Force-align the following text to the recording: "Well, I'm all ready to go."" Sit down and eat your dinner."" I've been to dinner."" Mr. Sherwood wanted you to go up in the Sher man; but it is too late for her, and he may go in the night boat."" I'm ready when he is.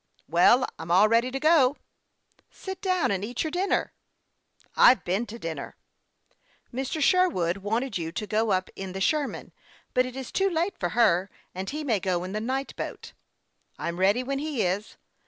"Well, 0.27 0.65
I'm 0.79 0.89
all 0.89 1.07
ready 1.07 1.29
to 1.29 1.39
go."" 1.39 1.77
Sit 2.49 2.81
down 2.81 3.11
and 3.11 3.23
eat 3.23 3.43
your 3.43 3.51
dinner."" 3.51 3.93
I've 4.75 5.05
been 5.05 5.27
to 5.27 5.37
dinner."" 5.37 5.75
Mr. 6.73 6.99
Sherwood 6.99 7.57
wanted 7.57 7.99
you 7.99 8.11
to 8.11 8.25
go 8.25 8.49
up 8.51 8.71
in 8.75 8.93
the 8.93 8.99
Sher 8.99 9.27
man; 9.27 9.51
but 9.93 10.07
it 10.07 10.15
is 10.15 10.31
too 10.31 10.49
late 10.49 10.73
for 10.79 10.89
her, 10.97 11.29
and 11.53 11.69
he 11.69 11.83
may 11.83 11.99
go 11.99 12.23
in 12.23 12.31
the 12.31 12.41
night 12.41 12.75
boat."" 12.75 13.13
I'm 13.77 13.99
ready 13.99 14.23
when 14.23 14.39
he 14.39 14.63
is. 14.63 14.97